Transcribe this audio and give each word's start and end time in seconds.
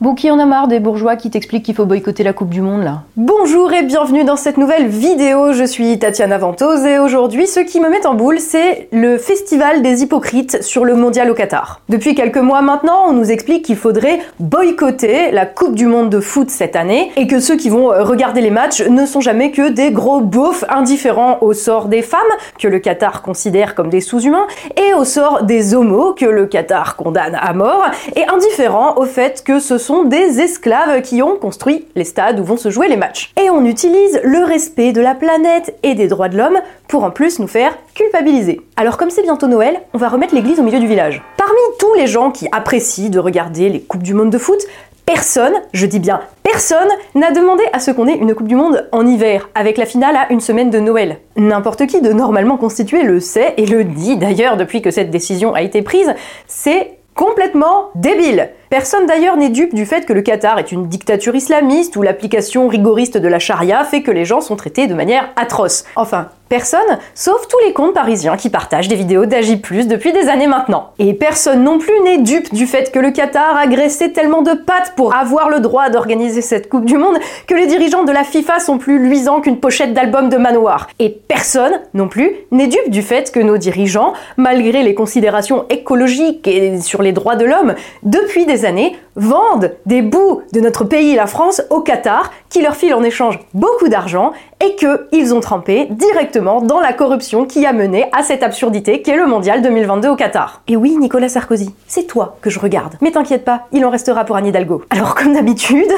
Bon, 0.00 0.14
qui 0.14 0.30
en 0.30 0.38
a 0.38 0.46
marre 0.46 0.66
des 0.66 0.80
bourgeois 0.80 1.16
qui 1.16 1.28
t'expliquent 1.28 1.62
qu'il 1.62 1.74
faut 1.74 1.84
boycotter 1.84 2.22
la 2.22 2.32
Coupe 2.32 2.48
du 2.48 2.62
Monde 2.62 2.82
là 2.82 3.02
Bonjour 3.18 3.70
et 3.74 3.82
bienvenue 3.82 4.24
dans 4.24 4.36
cette 4.36 4.56
nouvelle 4.56 4.86
vidéo. 4.86 5.52
Je 5.52 5.64
suis 5.64 5.98
Tatiana 5.98 6.38
Ventose 6.38 6.86
et 6.86 6.98
aujourd'hui, 6.98 7.46
ce 7.46 7.60
qui 7.60 7.80
me 7.80 7.90
met 7.90 8.06
en 8.06 8.14
boule, 8.14 8.40
c'est 8.40 8.88
le 8.92 9.18
festival 9.18 9.82
des 9.82 10.02
hypocrites 10.02 10.62
sur 10.62 10.86
le 10.86 10.94
mondial 10.94 11.30
au 11.30 11.34
Qatar. 11.34 11.82
Depuis 11.90 12.14
quelques 12.14 12.38
mois 12.38 12.62
maintenant, 12.62 13.08
on 13.08 13.12
nous 13.12 13.30
explique 13.30 13.66
qu'il 13.66 13.76
faudrait 13.76 14.20
boycotter 14.38 15.32
la 15.32 15.44
Coupe 15.44 15.74
du 15.74 15.84
Monde 15.84 16.08
de 16.08 16.20
foot 16.20 16.48
cette 16.48 16.76
année 16.76 17.12
et 17.16 17.26
que 17.26 17.38
ceux 17.38 17.56
qui 17.58 17.68
vont 17.68 17.88
regarder 17.88 18.40
les 18.40 18.50
matchs 18.50 18.80
ne 18.80 19.04
sont 19.04 19.20
jamais 19.20 19.50
que 19.50 19.68
des 19.68 19.90
gros 19.90 20.22
beaufs 20.22 20.64
indifférents 20.70 21.36
au 21.42 21.52
sort 21.52 21.88
des 21.88 22.00
femmes, 22.00 22.20
que 22.58 22.68
le 22.68 22.78
Qatar 22.78 23.20
considère 23.20 23.74
comme 23.74 23.90
des 23.90 24.00
sous-humains, 24.00 24.46
et 24.78 24.94
au 24.94 25.04
sort 25.04 25.42
des 25.42 25.74
homos, 25.74 26.14
que 26.14 26.24
le 26.24 26.46
Qatar 26.46 26.96
condamne 26.96 27.38
à 27.38 27.52
mort, 27.52 27.84
et 28.16 28.26
indifférents 28.26 28.94
au 28.96 29.04
fait 29.04 29.44
que 29.44 29.58
ce 29.60 29.76
sont 29.76 29.89
des 29.90 30.40
esclaves 30.40 31.02
qui 31.02 31.20
ont 31.20 31.36
construit 31.36 31.86
les 31.96 32.04
stades 32.04 32.38
où 32.38 32.44
vont 32.44 32.56
se 32.56 32.70
jouer 32.70 32.88
les 32.88 32.96
matchs. 32.96 33.32
Et 33.42 33.50
on 33.50 33.64
utilise 33.64 34.20
le 34.22 34.44
respect 34.44 34.92
de 34.92 35.00
la 35.00 35.14
planète 35.14 35.76
et 35.82 35.94
des 35.94 36.06
droits 36.06 36.28
de 36.28 36.36
l'homme 36.36 36.60
pour 36.86 37.02
en 37.02 37.10
plus 37.10 37.40
nous 37.40 37.48
faire 37.48 37.76
culpabiliser. 37.94 38.60
Alors 38.76 38.96
comme 38.96 39.10
c'est 39.10 39.22
bientôt 39.22 39.48
Noël, 39.48 39.80
on 39.92 39.98
va 39.98 40.08
remettre 40.08 40.34
l'église 40.34 40.60
au 40.60 40.62
milieu 40.62 40.78
du 40.78 40.86
village. 40.86 41.22
Parmi 41.36 41.60
tous 41.78 41.94
les 41.94 42.06
gens 42.06 42.30
qui 42.30 42.46
apprécient 42.52 43.10
de 43.10 43.18
regarder 43.18 43.68
les 43.68 43.80
Coupes 43.80 44.02
du 44.02 44.14
Monde 44.14 44.30
de 44.30 44.38
foot, 44.38 44.60
personne, 45.06 45.54
je 45.72 45.86
dis 45.86 45.98
bien 45.98 46.20
personne, 46.42 46.88
n'a 47.14 47.30
demandé 47.30 47.62
à 47.72 47.78
ce 47.78 47.92
qu'on 47.92 48.08
ait 48.08 48.16
une 48.16 48.34
Coupe 48.34 48.48
du 48.48 48.56
Monde 48.56 48.88
en 48.90 49.06
hiver, 49.06 49.48
avec 49.54 49.78
la 49.78 49.86
finale 49.86 50.16
à 50.16 50.32
une 50.32 50.40
semaine 50.40 50.68
de 50.68 50.80
Noël. 50.80 51.18
N'importe 51.36 51.86
qui 51.86 52.00
de 52.00 52.12
normalement 52.12 52.56
constitué 52.56 53.04
le 53.04 53.20
sait 53.20 53.54
et 53.56 53.66
le 53.66 53.84
dit 53.84 54.16
d'ailleurs 54.16 54.56
depuis 54.56 54.82
que 54.82 54.90
cette 54.90 55.10
décision 55.10 55.54
a 55.54 55.62
été 55.62 55.82
prise, 55.82 56.12
c'est 56.48 56.98
complètement 57.14 57.90
débile. 57.94 58.50
Personne 58.70 59.06
d'ailleurs 59.06 59.36
n'est 59.36 59.48
dupe 59.48 59.74
du 59.74 59.84
fait 59.84 60.06
que 60.06 60.12
le 60.12 60.22
Qatar 60.22 60.60
est 60.60 60.70
une 60.70 60.86
dictature 60.86 61.34
islamiste 61.34 61.96
où 61.96 62.02
l'application 62.02 62.68
rigoriste 62.68 63.18
de 63.18 63.26
la 63.26 63.40
charia 63.40 63.82
fait 63.82 64.02
que 64.02 64.12
les 64.12 64.24
gens 64.24 64.40
sont 64.40 64.54
traités 64.54 64.86
de 64.86 64.94
manière 64.94 65.28
atroce. 65.34 65.84
Enfin, 65.96 66.28
Personne, 66.50 66.98
sauf 67.14 67.46
tous 67.46 67.60
les 67.64 67.72
comptes 67.72 67.94
parisiens 67.94 68.36
qui 68.36 68.50
partagent 68.50 68.88
des 68.88 68.96
vidéos 68.96 69.24
d'Agi+, 69.24 69.54
depuis 69.56 70.12
des 70.12 70.28
années 70.28 70.48
maintenant. 70.48 70.90
Et 70.98 71.14
personne 71.14 71.62
non 71.62 71.78
plus 71.78 71.94
n'est 72.02 72.18
dupe 72.18 72.52
du 72.52 72.66
fait 72.66 72.90
que 72.90 72.98
le 72.98 73.12
Qatar 73.12 73.56
a 73.56 73.68
graissé 73.68 74.12
tellement 74.12 74.42
de 74.42 74.54
pattes 74.54 74.94
pour 74.96 75.14
avoir 75.14 75.48
le 75.48 75.60
droit 75.60 75.90
d'organiser 75.90 76.42
cette 76.42 76.68
Coupe 76.68 76.86
du 76.86 76.98
Monde 76.98 77.18
que 77.46 77.54
les 77.54 77.68
dirigeants 77.68 78.02
de 78.02 78.10
la 78.10 78.24
FIFA 78.24 78.58
sont 78.58 78.78
plus 78.78 78.98
luisants 78.98 79.40
qu'une 79.40 79.60
pochette 79.60 79.94
d'album 79.94 80.28
de 80.28 80.38
Manoir. 80.38 80.88
Et 80.98 81.10
personne 81.10 81.82
non 81.94 82.08
plus 82.08 82.32
n'est 82.50 82.66
dupe 82.66 82.90
du 82.90 83.02
fait 83.02 83.30
que 83.30 83.38
nos 83.38 83.56
dirigeants, 83.56 84.12
malgré 84.36 84.82
les 84.82 84.94
considérations 84.94 85.66
écologiques 85.70 86.48
et 86.48 86.80
sur 86.80 87.00
les 87.00 87.12
droits 87.12 87.36
de 87.36 87.44
l'homme, 87.44 87.76
depuis 88.02 88.44
des 88.44 88.59
années, 88.64 88.96
vendent 89.16 89.72
des 89.86 90.02
bouts 90.02 90.42
de 90.52 90.60
notre 90.60 90.84
pays, 90.84 91.14
la 91.14 91.26
France, 91.26 91.62
au 91.70 91.80
Qatar, 91.80 92.30
qui 92.48 92.62
leur 92.62 92.76
file 92.76 92.94
en 92.94 93.02
échange 93.02 93.38
beaucoup 93.54 93.88
d'argent 93.88 94.32
et 94.64 94.76
qu'ils 94.76 95.34
ont 95.34 95.40
trempé 95.40 95.86
directement 95.90 96.60
dans 96.60 96.80
la 96.80 96.92
corruption 96.92 97.46
qui 97.46 97.66
a 97.66 97.72
mené 97.72 98.06
à 98.12 98.22
cette 98.22 98.42
absurdité 98.42 99.02
qu'est 99.02 99.16
le 99.16 99.26
mondial 99.26 99.62
2022 99.62 100.08
au 100.08 100.16
Qatar. 100.16 100.62
Et 100.68 100.76
oui, 100.76 100.96
Nicolas 100.96 101.28
Sarkozy, 101.28 101.74
c'est 101.86 102.06
toi 102.06 102.36
que 102.40 102.50
je 102.50 102.58
regarde. 102.58 102.94
Mais 103.00 103.12
t'inquiète 103.12 103.44
pas, 103.44 103.66
il 103.72 103.84
en 103.84 103.90
restera 103.90 104.24
pour 104.24 104.36
Anne 104.36 104.46
Hidalgo. 104.46 104.82
Alors 104.90 105.14
comme 105.14 105.34
d'habitude, 105.34 105.90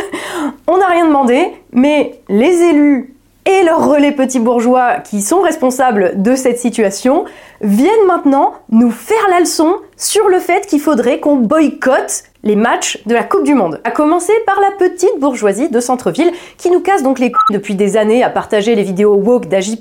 on 0.67 0.79
n'a 0.79 0.87
rien 0.87 1.07
demandé, 1.07 1.49
mais 1.73 2.21
les 2.29 2.63
élus 2.63 3.15
et 3.45 3.65
leurs 3.65 3.89
relais 3.89 4.13
petits 4.13 4.39
bourgeois 4.39 4.99
qui 5.01 5.21
sont 5.21 5.41
responsables 5.41 6.23
de 6.23 6.37
cette 6.37 6.59
situation 6.59 7.25
viennent 7.61 8.07
maintenant 8.07 8.55
nous 8.71 8.91
faire 8.91 9.29
la 9.31 9.41
leçon 9.41 9.77
sur 9.97 10.29
le 10.29 10.39
fait 10.39 10.67
qu'il 10.67 10.81
faudrait 10.81 11.21
qu'on 11.21 11.37
boycotte 11.37 12.25
les 12.45 12.57
matchs 12.57 13.01
de 13.07 13.15
la 13.15 13.23
Coupe 13.23 13.45
du 13.45 13.55
Monde. 13.55 13.81
À 13.85 13.91
commencer 13.91 14.33
par 14.47 14.61
la 14.61 14.73
petite 14.73 15.19
bourgeoisie 15.21 15.69
de 15.69 15.81
centre-ville 15.81 16.33
qui 16.59 16.71
nous 16.71 16.81
casse 16.81 17.03
donc 17.03 17.19
les 17.19 17.31
couilles 17.31 17.55
depuis 17.55 17.75
des 17.75 17.97
années 17.97 18.25
à 18.25 18.31
partager 18.31 18.75
les 18.75 18.83
vidéos 18.83 19.15
woke 19.15 19.47
d'Agi+. 19.47 19.79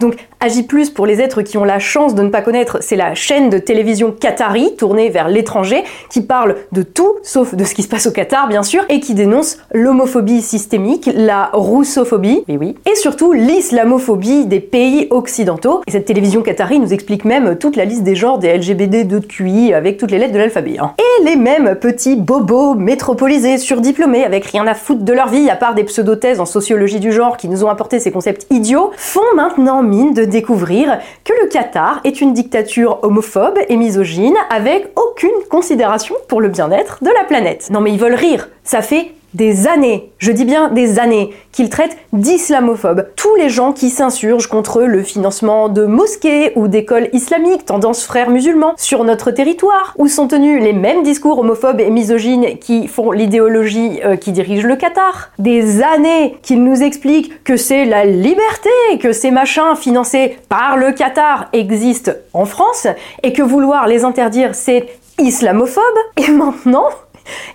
Donc 0.00 0.16
Agi+, 0.40 0.66
pour 0.94 1.06
les 1.06 1.22
êtres 1.22 1.40
qui 1.42 1.56
ont 1.56 1.64
la 1.64 1.78
chance 1.78 2.14
de 2.14 2.22
ne 2.22 2.28
pas 2.28 2.42
connaître, 2.42 2.78
c'est 2.80 2.96
la 2.96 3.14
chaîne 3.14 3.48
de 3.48 3.58
télévision 3.58 4.12
qatari 4.12 4.76
tournée 4.76 5.08
vers 5.08 5.28
l'étranger 5.28 5.84
qui 6.10 6.20
parle 6.20 6.56
de 6.72 6.82
tout 6.82 7.14
sauf 7.22 7.54
de 7.54 7.64
ce 7.64 7.74
qui 7.74 7.82
se 7.82 7.88
passe 7.88 8.06
au 8.06 8.10
Qatar 8.10 8.48
bien 8.48 8.62
sûr 8.62 8.84
et 8.90 9.00
qui 9.00 9.14
dénonce 9.14 9.58
l'homophobie 9.72 10.42
systémique, 10.42 11.08
la 11.14 11.50
roussophobie, 11.54 12.44
oui 12.48 12.56
oui, 12.60 12.74
et 12.90 12.94
surtout 12.96 13.32
l'islamophobie 13.32 14.46
des 14.46 14.60
pays 14.60 15.06
occidentaux. 15.10 15.80
Et 15.86 15.90
cette 15.90 16.04
télévision 16.04 16.42
qatari 16.42 16.78
nous 16.78 16.92
explique 16.92 17.24
même 17.24 17.56
toute 17.56 17.76
la 17.76 17.86
liste 17.86 18.02
des 18.02 18.14
genres 18.14 18.38
des 18.38 18.56
LGBT 18.56 19.06
2 19.06 19.20
de 19.20 19.26
QI 19.26 19.72
avec 19.72 19.96
toutes 19.96 20.10
les 20.10 20.18
lettres 20.18 20.34
de 20.34 20.38
l'alphabet. 20.38 20.76
Hein. 20.78 20.92
Et 20.98 21.24
les 21.24 21.36
mêmes 21.36 21.76
petits 21.80 21.93
petits 21.94 22.16
bobos 22.16 22.74
métropolisés, 22.74 23.56
surdiplômés, 23.56 24.24
avec 24.24 24.46
rien 24.46 24.66
à 24.66 24.74
foutre 24.74 25.04
de 25.04 25.12
leur 25.12 25.28
vie 25.28 25.48
à 25.48 25.54
part 25.54 25.74
des 25.74 25.84
pseudo-thèses 25.84 26.40
en 26.40 26.44
sociologie 26.44 26.98
du 26.98 27.12
genre 27.12 27.36
qui 27.36 27.48
nous 27.48 27.62
ont 27.62 27.68
apporté 27.68 28.00
ces 28.00 28.10
concepts 28.10 28.48
idiots, 28.50 28.90
font 28.96 29.20
maintenant 29.36 29.80
mine 29.84 30.12
de 30.12 30.24
découvrir 30.24 30.98
que 31.22 31.32
le 31.40 31.48
Qatar 31.48 32.00
est 32.02 32.20
une 32.20 32.32
dictature 32.32 32.98
homophobe 33.02 33.58
et 33.68 33.76
misogyne 33.76 34.34
avec 34.50 34.88
aucune 34.96 35.30
considération 35.48 36.16
pour 36.26 36.40
le 36.40 36.48
bien-être 36.48 36.98
de 37.00 37.10
la 37.10 37.22
planète. 37.22 37.68
Non 37.70 37.80
mais 37.80 37.92
ils 37.92 38.00
veulent 38.00 38.14
rire, 38.14 38.48
ça 38.64 38.82
fait 38.82 39.12
des 39.34 39.66
années, 39.66 40.12
je 40.18 40.30
dis 40.30 40.44
bien 40.44 40.68
des 40.68 41.00
années, 41.00 41.34
qu'ils 41.50 41.68
traitent 41.68 41.96
d'islamophobes 42.12 43.08
tous 43.16 43.34
les 43.34 43.48
gens 43.48 43.72
qui 43.72 43.90
s'insurgent 43.90 44.46
contre 44.46 44.82
le 44.82 45.02
financement 45.02 45.68
de 45.68 45.86
mosquées 45.86 46.52
ou 46.54 46.68
d'écoles 46.68 47.08
islamiques 47.12 47.64
tendance 47.64 48.04
frères 48.04 48.30
musulmans 48.30 48.74
sur 48.76 49.02
notre 49.02 49.32
territoire, 49.32 49.92
où 49.98 50.06
sont 50.06 50.28
tenus 50.28 50.62
les 50.62 50.72
mêmes 50.72 51.02
discours 51.02 51.40
homophobes 51.40 51.80
et 51.80 51.90
misogynes 51.90 52.58
qui 52.58 52.86
font 52.86 53.10
l'idéologie 53.10 54.00
euh, 54.04 54.16
qui 54.16 54.30
dirige 54.30 54.64
le 54.64 54.76
Qatar. 54.76 55.30
Des 55.40 55.82
années 55.82 56.36
qu'ils 56.42 56.62
nous 56.62 56.82
expliquent 56.82 57.42
que 57.42 57.56
c'est 57.56 57.84
la 57.84 58.04
liberté, 58.04 58.70
que 59.00 59.12
ces 59.12 59.32
machins 59.32 59.74
financés 59.76 60.38
par 60.48 60.76
le 60.76 60.92
Qatar 60.92 61.48
existent 61.52 62.12
en 62.34 62.44
France, 62.44 62.86
et 63.24 63.32
que 63.32 63.42
vouloir 63.42 63.88
les 63.88 64.04
interdire 64.04 64.54
c'est 64.54 64.86
islamophobe, 65.18 65.82
et 66.16 66.30
maintenant 66.30 66.88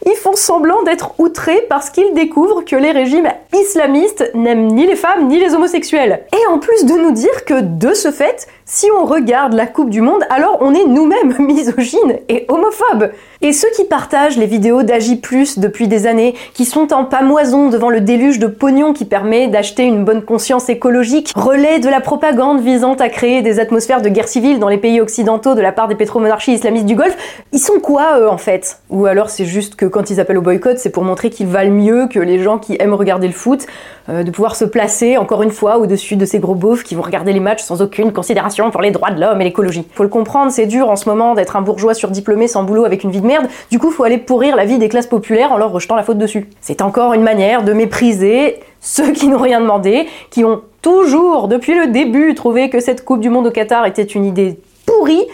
ils 0.06 0.16
font 0.16 0.36
semblant 0.36 0.84
d'être 0.84 1.20
outrés 1.20 1.66
parce 1.70 1.90
qu'ils 1.90 2.14
découvrent 2.14 2.64
que 2.64 2.76
les 2.76 2.92
régimes 2.92 3.30
islamistes 3.54 4.32
n'aiment 4.34 4.68
ni 4.68 4.86
les 4.86 4.96
femmes 4.96 5.28
ni 5.28 5.40
les 5.40 5.54
homosexuels. 5.54 6.24
Et 6.34 6.48
en 6.48 6.60
plus 6.60 6.86
de 6.86 6.94
nous 6.94 7.12
dire 7.12 7.46
que 7.46 7.62
de 7.62 7.94
ce 7.94 8.12
fait, 8.12 8.48
si 8.72 8.88
on 8.96 9.06
regarde 9.06 9.54
la 9.54 9.66
Coupe 9.66 9.90
du 9.90 10.00
Monde, 10.00 10.22
alors 10.30 10.60
on 10.62 10.76
est 10.76 10.86
nous-mêmes 10.86 11.36
misogynes 11.40 12.20
et 12.30 12.46
homophobes. 12.50 13.10
Et 13.42 13.52
ceux 13.52 13.70
qui 13.76 13.84
partagent 13.84 14.38
les 14.38 14.46
vidéos 14.46 14.84
d'Agi 14.84 15.20
depuis 15.58 15.88
des 15.88 16.06
années, 16.06 16.36
qui 16.54 16.66
sont 16.66 16.94
en 16.94 17.04
pamoison 17.04 17.70
devant 17.70 17.90
le 17.90 18.00
déluge 18.00 18.38
de 18.38 18.48
pognon 18.48 18.94
qui 18.94 19.06
permet 19.06 19.48
d'acheter 19.48 19.84
une 19.84 20.06
bonne 20.06 20.22
conscience 20.22 20.70
écologique, 20.70 21.32
relaient 21.36 21.80
de 21.80 21.90
la 21.90 22.00
propagande 22.00 22.62
visant 22.62 22.94
à 22.96 23.10
créer 23.10 23.42
des 23.42 23.60
atmosphères 23.60 24.02
de 24.02 24.10
guerre 24.10 24.28
civile 24.28 24.60
dans 24.60 24.70
les 24.70 24.78
pays 24.78 25.02
occidentaux 25.02 25.56
de 25.56 25.62
la 25.62 25.72
part 25.72 25.88
des 25.88 25.96
pétromonarchies 25.96 26.54
islamistes 26.54 26.86
du 26.86 26.96
Golfe, 26.96 27.18
ils 27.52 27.60
sont 27.60 27.80
quoi 27.80 28.20
eux 28.20 28.30
en 28.30 28.38
fait? 28.38 28.80
Ou 28.90 29.08
alors 29.08 29.30
c'est 29.30 29.46
juste 29.46 29.76
que 29.76 29.86
quand 29.86 30.12
ils 30.12 30.20
appellent 30.20 30.38
au 30.38 30.44
boycott, 30.44 30.78
c'est 30.78 30.92
pour 30.92 31.04
montrer 31.04 31.32
qu'ils 31.32 31.48
valent 31.48 31.72
mieux 31.72 32.08
que 32.08 32.20
les 32.20 32.44
gens 32.44 32.60
qui 32.60 32.76
aiment 32.80 32.94
regarder 32.94 33.28
le 33.28 33.34
foot, 33.34 33.66
euh, 34.10 34.24
de 34.24 34.32
pouvoir 34.32 34.56
se 34.56 34.66
placer 34.66 35.18
encore 35.18 35.44
une 35.44 35.52
fois 35.52 35.78
au-dessus 35.78 36.18
de 36.18 36.26
ces 36.26 36.40
gros 36.40 36.56
beaufs 36.56 36.84
qui 36.84 36.94
vont 36.94 37.04
regarder 37.04 37.34
les 37.34 37.40
matchs 37.40 37.64
sans 37.64 37.82
aucune 37.82 38.12
considération 38.12 38.59
pour 38.70 38.82
les 38.82 38.92
droits 38.92 39.12
de 39.12 39.22
l'homme 39.22 39.40
et 39.40 39.46
l'écologie. 39.46 39.88
Faut 39.94 40.04
le 40.04 40.10
comprendre, 40.10 40.52
c'est 40.52 40.66
dur 40.66 40.90
en 40.90 40.98
ce 40.98 41.08
moment 41.08 41.34
d'être 41.34 41.56
un 41.56 41.62
bourgeois 41.62 41.94
surdiplômé 41.94 42.48
sans 42.48 42.64
boulot 42.64 42.84
avec 42.84 43.04
une 43.04 43.12
vie 43.12 43.22
de 43.22 43.26
merde, 43.26 43.48
du 43.72 43.80
coup 43.80 43.92
faut 43.92 44.04
aller 44.04 44.18
pourrir 44.18 44.56
la 44.56 44.66
vie 44.66 44.78
des 44.78 44.90
classes 44.90 45.08
populaires 45.08 45.54
en 45.54 45.58
leur 45.58 45.72
rejetant 45.72 45.96
la 45.96 46.04
faute 46.04 46.18
dessus. 46.18 46.50
C'est 46.60 46.82
encore 46.82 47.14
une 47.14 47.24
manière 47.24 47.64
de 47.64 47.72
mépriser 47.72 48.60
ceux 48.82 49.12
qui 49.12 49.30
n'ont 49.30 49.40
rien 49.40 49.62
demandé, 49.62 50.08
qui 50.30 50.44
ont 50.44 50.62
toujours, 50.82 51.48
depuis 51.48 51.76
le 51.76 51.88
début, 51.88 52.36
trouvé 52.36 52.70
que 52.70 52.80
cette 52.80 53.06
Coupe 53.06 53.22
du 53.22 53.30
Monde 53.30 53.48
au 53.48 53.52
Qatar 53.52 53.86
était 53.86 54.04
une 54.04 54.26
idée 54.26 54.60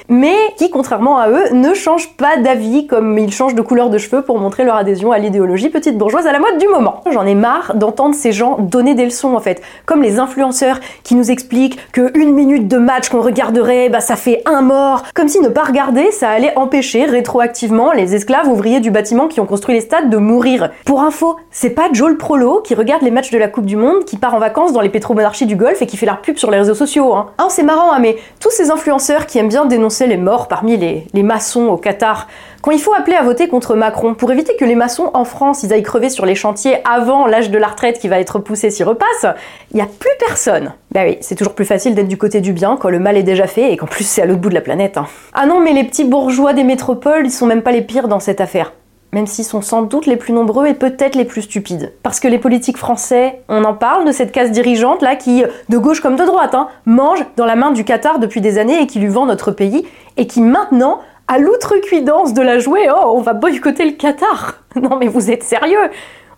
mais 0.09 0.36
qui, 0.58 0.70
contrairement 0.70 1.18
à 1.18 1.30
eux, 1.30 1.53
ne 1.53 1.74
changent 1.74 2.16
pas 2.18 2.38
d'avis 2.38 2.88
comme 2.88 3.18
ils 3.18 3.31
changent 3.31 3.56
de 3.56 3.62
couleur 3.62 3.90
de 3.90 3.98
cheveux 3.98 4.22
pour 4.22 4.38
montrer 4.38 4.64
leur 4.64 4.76
adhésion 4.76 5.12
à 5.12 5.18
l'idéologie 5.18 5.70
petite 5.70 5.98
bourgeoise 5.98 6.28
à 6.28 6.31
la 6.31 6.40
mode 6.40 6.58
du 6.58 6.67
moment. 6.67 7.02
J'en 7.12 7.26
ai 7.26 7.35
marre 7.35 7.76
d'entendre 7.76 8.16
ces 8.16 8.32
gens 8.32 8.58
donner 8.59 8.96
des 8.96 9.06
leçons 9.06 9.35
en 9.35 9.40
fait, 9.40 9.62
comme 9.85 10.02
les 10.02 10.20
influenceurs 10.20 10.79
qui 11.03 11.16
nous 11.16 11.32
expliquent 11.32 11.79
que 11.91 12.17
une 12.17 12.34
minute 12.34 12.67
de 12.67 12.78
match 12.78 13.09
qu'on 13.09 13.22
regarderait, 13.22 13.90
bah 13.90 14.02
ça 14.02 14.16
fait 14.16 14.41
un 14.46 14.62
mort, 14.62 15.03
comme 15.14 15.28
si 15.28 15.40
ne 15.40 15.50
pas 15.50 15.64
regarder, 15.64 16.12
ça 16.12 16.29
allait 16.29 16.53
empêcher 16.58 17.06
rétroactivement 17.06 17.91
les 17.91 18.16
esclaves 18.16 18.47
ouvriers 18.47 18.79
du 18.79 18.91
bâtiment 18.91 19.28
qui 19.28 19.40
ont 19.40 19.46
construit 19.46 19.76
les 19.76 19.82
stades 19.82 20.09
de 20.09 20.17
mourir. 20.17 20.70
Pour 20.85 21.02
info, 21.02 21.38
c'est 21.52 21.72
pas 21.72 21.90
Joel 21.91 22.17
Prolo 22.17 22.62
qui 22.62 22.76
regarde 22.76 23.02
les 23.02 23.12
matchs 23.12 23.32
de 23.32 23.38
la 23.38 23.47
Coupe 23.47 23.66
du 23.66 23.76
Monde, 23.76 24.06
qui 24.06 24.17
part 24.17 24.35
en 24.35 24.40
vacances 24.40 24.73
dans 24.73 24.82
les 24.82 24.90
pétromonarchies 24.90 25.46
du 25.46 25.56
Golfe 25.56 25.82
et 25.82 25.88
qui 25.88 25.97
fait 25.97 26.06
la 26.06 26.16
pub 26.16 26.38
sur 26.38 26.52
les 26.52 26.58
réseaux 26.58 26.76
sociaux. 26.76 27.14
Hein. 27.14 27.28
Ah, 27.38 27.47
c'est 27.50 27.64
marrant, 27.64 27.91
hein, 27.91 28.00
mais 28.00 28.17
tous 28.40 28.52
ces 28.52 28.72
influenceurs 28.72 29.26
qui 29.26 29.38
aiment 29.40 29.50
bien 29.50 29.54
dénoncer 29.63 30.07
les 30.07 30.17
morts 30.17 30.49
parmi 30.49 30.75
les, 30.75 31.23
maçons 31.23 31.67
au 31.67 31.78
Qatar. 31.78 32.28
Quand 32.61 32.72
il 32.72 32.79
faut 32.79 32.93
appeler 32.93 33.16
à 33.16 33.23
voter 33.23 33.47
contre 33.47 33.75
Macron 33.75 34.13
pour 34.13 34.29
éviter 34.34 34.57
que 34.57 34.66
les 34.66 34.75
maçons 34.75 35.11
en 35.13 35.23
France 35.23 35.63
ils 35.63 35.72
aillent 35.72 35.84
crever 35.84 36.09
sur 36.09 36.25
les 36.25 36.35
chantiers 36.35 36.79
avant 36.84 37.28
l'âge 37.28 37.49
de 37.49 37.57
la 37.57 37.67
retraite 37.67 37.99
qui 37.99 38.09
va 38.09 38.19
être 38.19 38.40
poussé 38.40 38.69
s'y 38.69 38.84
repasse, 38.84 39.25
il 39.72 39.78
n'y 39.78 39.81
a 39.81 39.87
plus 39.87 40.11
personne. 40.19 40.73
Bah 40.91 41.02
oui, 41.05 41.17
c'est 41.22 41.35
toujours 41.35 41.55
plus 41.55 41.63
facile 41.63 41.96
d'être 41.96 42.09
du 42.09 42.17
côté 42.17 42.41
du 42.41 42.52
bien 42.52 42.75
quand 42.75 42.90
le 42.90 42.99
mal 42.99 43.16
est 43.16 43.23
déjà 43.23 43.47
fait 43.47 43.72
et 43.72 43.78
qu'en 43.78 43.87
plus 43.87 44.03
c'est 44.03 44.22
à 44.22 44.25
l'autre 44.25 44.41
bout 44.41 44.49
de 44.49 44.55
la 44.55 44.61
planète. 44.61 44.97
Hein. 44.97 45.07
Ah 45.34 45.46
non, 45.46 45.61
mais 45.61 45.72
les 45.72 45.85
petits 45.85 46.03
bourgeois 46.03 46.52
des 46.52 46.66
métropoles, 46.66 47.25
ils 47.25 47.31
sont 47.31 47.46
même 47.46 47.61
pas 47.61 47.72
les 47.72 47.84
pires 47.84 48.09
dans 48.09 48.19
cette 48.19 48.41
affaire. 48.41 48.73
Même 49.16 49.28
s'ils 49.28 49.46
sont 49.46 49.62
sans 49.62 49.84
doute 49.84 50.08
les 50.08 50.17
plus 50.17 50.34
nombreux 50.34 50.67
et 50.67 50.73
peut-être 50.73 51.16
les 51.16 51.23
plus 51.23 51.44
stupides. 51.44 51.94
Parce 52.03 52.20
que 52.20 52.28
les 52.28 52.38
politiques 52.38 52.78
français, 52.78 53.41
on 53.47 53.64
en 53.64 53.73
parle 53.73 54.06
de 54.06 54.12
cette 54.12 54.34
casse 54.34 54.52
dirigeante 54.52 55.02
là 55.02 55.16
qui, 55.16 55.41
de 55.70 55.78
gauche 55.78 56.02
comme 56.02 56.17
de 56.17 56.26
droite, 56.26 56.53
hein, 56.53 56.67
mange 56.85 57.20
dans 57.38 57.46
la 57.46 57.56
main 57.56 57.72
du 57.72 57.85
Qatar 57.85 58.20
depuis 58.20 58.41
des 58.41 58.58
années 58.58 58.82
et 58.82 58.88
qui 58.88 59.00
lui 59.00 59.08
vend 59.08 59.26
notre 59.26 59.52
pays 59.52 59.88
et 60.17 60.28
qui 60.28 60.41
maintenant 60.41 61.00
à 61.29 61.40
l'outrecuidance 61.40 62.34
de 62.34 62.41
la 62.41 62.59
jouer, 62.59 62.90
oh, 62.91 63.14
on 63.14 63.22
va 63.22 63.34
boycotter 63.34 63.85
le 63.85 63.94
Qatar. 63.94 64.59
Non 64.76 64.97
mais 64.97 65.08
vous 65.08 65.32
êtes 65.32 65.44
sérieux? 65.44 65.90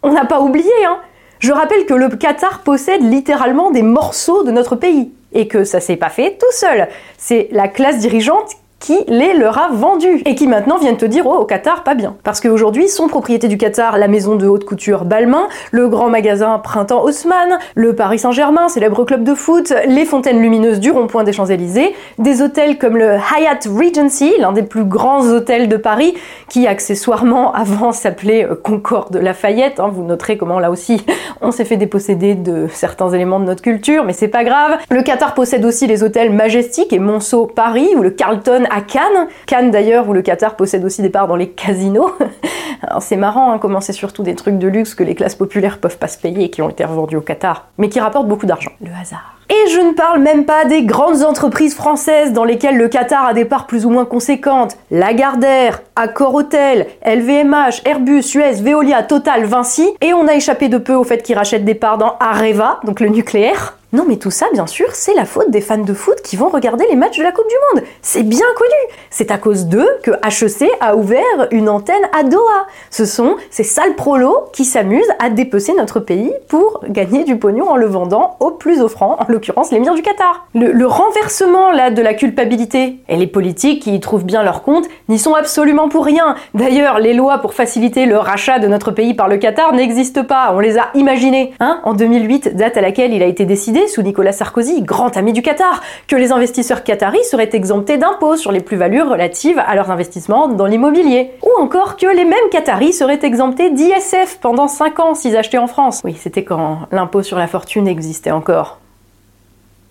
On 0.03 0.11
n'a 0.11 0.25
pas 0.25 0.41
oublié, 0.41 0.71
hein 0.87 0.99
Je 1.39 1.51
rappelle 1.51 1.87
que 1.87 1.95
le 1.95 2.09
Qatar 2.09 2.59
possède 2.59 3.01
littéralement 3.01 3.71
des 3.71 3.81
morceaux 3.81 4.43
de 4.43 4.51
notre 4.51 4.75
pays 4.75 5.11
et 5.33 5.47
que 5.47 5.63
ça 5.63 5.79
s'est 5.79 5.95
pas 5.95 6.09
fait 6.09 6.37
tout 6.39 6.51
seul. 6.51 6.87
C'est 7.17 7.49
la 7.51 7.67
classe 7.67 7.97
dirigeante 7.97 8.51
qui 8.79 8.97
les 9.07 9.33
leur 9.33 9.57
a 9.57 9.69
vendus 9.71 10.21
et 10.25 10.35
qui 10.35 10.47
maintenant 10.47 10.77
viennent 10.77 10.97
te 10.97 11.05
dire 11.05 11.25
oh 11.25 11.35
au 11.35 11.45
Qatar 11.45 11.83
pas 11.83 11.95
bien 11.95 12.15
parce 12.23 12.41
qu'aujourd'hui 12.41 12.87
sont 12.87 13.07
propriété 13.07 13.47
du 13.47 13.57
Qatar 13.57 13.97
la 13.97 14.07
maison 14.07 14.35
de 14.35 14.47
haute 14.47 14.65
couture 14.65 15.05
Balmain, 15.05 15.47
le 15.71 15.87
grand 15.87 16.09
magasin 16.09 16.59
Printemps 16.59 17.03
Haussmann, 17.03 17.57
le 17.75 17.95
Paris 17.95 18.19
Saint-Germain, 18.19 18.69
célèbre 18.69 19.03
club 19.03 19.23
de 19.23 19.33
foot, 19.33 19.73
les 19.87 20.05
fontaines 20.05 20.41
lumineuses 20.41 20.79
du 20.79 20.91
rond-point 20.91 21.23
des 21.23 21.33
Champs-Élysées, 21.33 21.95
des 22.19 22.41
hôtels 22.41 22.77
comme 22.77 22.97
le 22.97 23.15
Hyatt 23.15 23.67
Regency, 23.67 24.33
l'un 24.39 24.51
des 24.51 24.63
plus 24.63 24.83
grands 24.83 25.27
hôtels 25.27 25.67
de 25.69 25.77
Paris 25.77 26.13
qui 26.49 26.67
accessoirement 26.67 27.53
avant 27.53 27.91
s'appelait 27.91 28.45
euh, 28.45 28.55
Concorde 28.55 29.17
Lafayette, 29.17 29.79
hein, 29.79 29.89
vous 29.91 30.03
noterez 30.03 30.37
comment 30.37 30.59
là 30.59 30.69
aussi 30.69 31.03
on 31.41 31.51
s'est 31.51 31.65
fait 31.65 31.77
déposséder 31.77 32.35
de 32.35 32.67
certains 32.71 33.09
éléments 33.09 33.39
de 33.39 33.45
notre 33.45 33.61
culture 33.61 34.03
mais 34.03 34.13
c'est 34.13 34.27
pas 34.27 34.43
grave. 34.43 34.77
Le 34.89 35.01
Qatar 35.01 35.33
possède 35.33 35.65
aussi 35.65 35.87
les 35.87 36.03
hôtels 36.03 36.31
Majestic 36.31 36.93
et 36.93 36.99
Monceau 36.99 37.47
Paris 37.47 37.89
ou 37.95 38.01
le 38.01 38.11
Carlton 38.11 38.65
à 38.69 38.81
Cannes. 38.81 39.27
Cannes 39.45 39.71
d'ailleurs, 39.71 40.07
où 40.07 40.13
le 40.13 40.21
Qatar 40.21 40.55
possède 40.55 40.83
aussi 40.85 41.01
des 41.01 41.09
parts 41.09 41.27
dans 41.27 41.35
les 41.35 41.49
casinos. 41.49 42.11
Alors 42.83 43.01
c'est 43.01 43.15
marrant 43.15 43.51
hein, 43.51 43.57
comment 43.59 43.81
c'est 43.81 43.93
surtout 43.93 44.23
des 44.23 44.35
trucs 44.35 44.57
de 44.57 44.67
luxe 44.67 44.93
que 44.93 45.03
les 45.03 45.15
classes 45.15 45.35
populaires 45.35 45.79
peuvent 45.79 45.97
pas 45.97 46.07
se 46.07 46.17
payer 46.17 46.45
et 46.45 46.49
qui 46.49 46.61
ont 46.61 46.69
été 46.69 46.85
revendus 46.85 47.17
au 47.17 47.21
Qatar, 47.21 47.67
mais 47.77 47.89
qui 47.89 47.99
rapportent 47.99 48.27
beaucoup 48.27 48.45
d'argent. 48.45 48.71
Le 48.81 48.91
hasard. 48.99 49.37
Et 49.49 49.69
je 49.69 49.79
ne 49.79 49.93
parle 49.93 50.19
même 50.19 50.43
pas 50.43 50.65
des 50.65 50.83
grandes 50.83 51.23
entreprises 51.23 51.73
françaises 51.73 52.33
dans 52.33 52.43
lesquelles 52.43 52.77
le 52.77 52.89
Qatar 52.89 53.27
a 53.27 53.33
des 53.33 53.45
parts 53.45 53.65
plus 53.65 53.85
ou 53.85 53.89
moins 53.89 54.03
conséquentes. 54.03 54.77
Lagardère, 54.91 55.81
Accor 55.95 56.35
Hotel, 56.35 56.87
LVMH, 57.05 57.83
Airbus, 57.85 58.23
Suez, 58.23 58.61
Veolia, 58.61 59.03
Total, 59.03 59.45
Vinci. 59.45 59.89
Et 60.01 60.13
on 60.13 60.27
a 60.27 60.33
échappé 60.33 60.67
de 60.67 60.77
peu 60.77 60.93
au 60.93 61.05
fait 61.05 61.23
qu'ils 61.23 61.37
rachètent 61.37 61.63
des 61.63 61.75
parts 61.75 61.97
dans 61.97 62.17
Areva, 62.19 62.81
donc 62.83 62.99
le 62.99 63.07
nucléaire. 63.07 63.77
Non 63.93 64.03
mais 64.05 64.17
tout 64.17 64.31
ça, 64.31 64.47
bien 64.51 64.67
sûr, 64.67 64.87
c'est 64.91 65.13
la 65.13 65.23
faute 65.23 65.49
des 65.49 65.61
fans 65.61 65.77
de 65.77 65.93
foot 65.93 66.21
qui 66.21 66.35
vont 66.35 66.49
regarder 66.49 66.85
les 66.89 66.97
matchs 66.97 67.19
de 67.19 67.23
la 67.23 67.31
Coupe 67.31 67.47
du 67.47 67.55
Monde. 67.79 67.87
C'est 68.01 68.23
bien 68.23 68.45
connu. 68.57 68.93
C'est 69.09 69.31
à 69.31 69.37
cause 69.37 69.67
d'eux 69.67 69.87
que 70.03 70.11
HEC 70.11 70.69
a 70.81 70.97
ouvert 70.97 71.47
une 71.51 71.69
antenne 71.69 71.95
à 72.11 72.23
Doha. 72.23 72.67
Ce 72.91 73.05
sont 73.05 73.37
ces 73.49 73.63
sales 73.63 73.95
prolos 73.95 74.49
qui 74.51 74.65
s'amusent 74.65 75.11
à 75.19 75.29
dépecer 75.29 75.73
notre 75.73 76.01
pays 76.01 76.33
pour 76.49 76.81
gagner 76.89 77.23
du 77.23 77.37
pognon 77.37 77.69
en 77.69 77.77
le 77.77 77.85
vendant 77.85 78.35
au 78.41 78.51
plus 78.51 78.81
offrant, 78.81 79.15
en 79.21 79.31
l'occurrence 79.31 79.71
l'émir 79.71 79.93
du 79.93 80.01
Qatar. 80.01 80.47
Le, 80.53 80.85
renversement 80.85 81.71
de 81.71 82.01
la 82.01 82.13
culpabilité 82.13 82.97
et 83.07 83.15
les 83.15 83.27
politiques 83.27 83.83
qui 83.83 83.95
y 83.95 83.99
trouvent 84.01 84.25
bien 84.25 84.43
leur 84.43 84.63
compte 84.63 84.85
n'y 85.07 85.17
sont 85.17 85.33
absolument 85.33 85.87
pour 85.87 86.03
rien. 86.03 86.35
D'ailleurs, 86.53 86.99
les 86.99 87.13
lois 87.13 87.37
pour 87.37 87.53
faciliter 87.53 88.05
le 88.05 88.17
rachat 88.17 88.59
de 88.59 88.67
notre 88.67 88.91
pays 88.91 89.13
par 89.13 89.29
le 89.29 89.37
Qatar 89.37 89.73
n'existent 89.73 90.25
pas. 90.25 90.51
On 90.53 90.59
les 90.59 90.77
a 90.77 90.89
imaginées. 90.93 91.53
Hein 91.61 91.79
en 91.85 91.93
2008, 91.93 92.55
date 92.57 92.75
à 92.75 92.81
laquelle 92.81 93.13
il 93.13 93.23
a 93.23 93.27
été 93.27 93.45
décidé 93.45 93.86
sous 93.87 94.01
Nicolas 94.01 94.31
Sarkozy, 94.31 94.81
grand 94.81 95.15
ami 95.17 95.33
du 95.33 95.41
Qatar, 95.41 95.81
que 96.07 96.15
les 96.15 96.31
investisseurs 96.31 96.83
qataris 96.83 97.23
seraient 97.23 97.49
exemptés 97.53 97.97
d'impôts 97.97 98.35
sur 98.35 98.51
les 98.51 98.61
plus-values 98.61 99.01
relatives 99.01 99.61
à 99.65 99.75
leurs 99.75 99.91
investissements 99.91 100.47
dans 100.47 100.65
l'immobilier. 100.65 101.31
Ou 101.43 101.61
encore 101.61 101.97
que 101.97 102.07
les 102.07 102.25
mêmes 102.25 102.37
Qataris 102.51 102.93
seraient 102.93 103.19
exemptés 103.23 103.71
d'ISF 103.71 104.39
pendant 104.41 104.67
5 104.67 104.99
ans 104.99 105.13
s'ils 105.15 105.37
achetaient 105.37 105.57
en 105.57 105.67
France. 105.67 106.01
Oui, 106.03 106.15
c'était 106.19 106.43
quand 106.43 106.87
l'impôt 106.91 107.23
sur 107.23 107.37
la 107.37 107.47
fortune 107.47 107.87
existait 107.87 108.31
encore. 108.31 108.79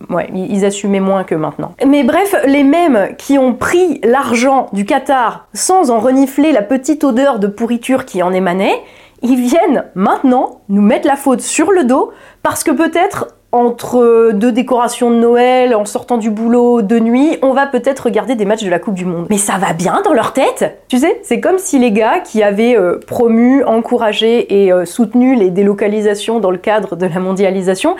Ouais, 0.09 0.29
ils 0.33 0.63
assumaient 0.63 0.99
moins 0.99 1.23
que 1.23 1.33
maintenant. 1.33 1.73
Mais 1.85 2.03
bref, 2.03 2.35
les 2.45 2.63
mêmes 2.63 3.15
qui 3.17 3.37
ont 3.39 3.53
pris 3.53 3.99
l'argent 4.03 4.67
du 4.71 4.85
Qatar 4.85 5.47
sans 5.53 5.89
en 5.89 5.99
renifler 5.99 6.51
la 6.51 6.61
petite 6.61 7.03
odeur 7.03 7.39
de 7.39 7.47
pourriture 7.47 8.05
qui 8.05 8.21
en 8.21 8.31
émanait, 8.31 8.79
ils 9.23 9.39
viennent 9.39 9.85
maintenant 9.95 10.61
nous 10.69 10.83
mettre 10.83 11.07
la 11.07 11.15
faute 11.15 11.41
sur 11.41 11.71
le 11.71 11.83
dos 11.83 12.11
parce 12.43 12.63
que 12.63 12.71
peut-être 12.71 13.27
entre 13.51 14.31
deux 14.33 14.51
décorations 14.51 15.09
de 15.09 15.15
Noël, 15.15 15.73
en 15.73 15.85
sortant 15.85 16.17
du 16.17 16.29
boulot 16.29 16.81
de 16.81 16.99
nuit, 16.99 17.37
on 17.41 17.53
va 17.53 17.65
peut-être 17.65 18.01
regarder 18.01 18.35
des 18.35 18.45
matchs 18.45 18.63
de 18.63 18.69
la 18.69 18.79
Coupe 18.79 18.95
du 18.95 19.05
Monde. 19.05 19.27
Mais 19.29 19.37
ça 19.37 19.57
va 19.57 19.73
bien 19.73 20.01
dans 20.03 20.13
leur 20.13 20.33
tête 20.33 20.83
Tu 20.89 20.97
sais, 20.97 21.19
c'est 21.23 21.39
comme 21.39 21.57
si 21.57 21.79
les 21.79 21.91
gars 21.91 22.19
qui 22.19 22.43
avaient 22.43 22.77
euh, 22.77 22.99
promu, 22.99 23.63
encouragé 23.63 24.63
et 24.63 24.71
euh, 24.71 24.85
soutenu 24.85 25.35
les 25.35 25.49
délocalisations 25.49 26.39
dans 26.39 26.51
le 26.51 26.57
cadre 26.57 26.95
de 26.95 27.05
la 27.05 27.19
mondialisation, 27.19 27.95